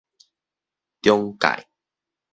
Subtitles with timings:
[1.03, 1.67] 中介